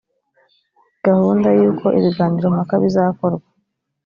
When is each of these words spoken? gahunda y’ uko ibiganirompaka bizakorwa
gahunda 1.05 1.47
y’ 1.59 1.61
uko 1.69 1.85
ibiganirompaka 1.99 2.73
bizakorwa 2.83 3.47